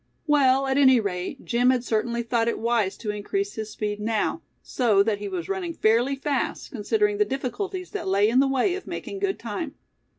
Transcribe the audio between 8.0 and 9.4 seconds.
lay in the way of making good